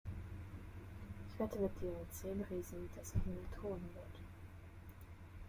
Ich 1.29 1.37
wette 1.39 1.59
mit 1.59 1.79
dir 1.79 1.89
um 1.91 2.07
zehn 2.11 2.41
Riesen, 2.49 2.89
dass 2.95 3.11
er 3.11 3.17
ihn 3.23 3.37
entthronen 3.37 3.87
wird! 3.93 4.17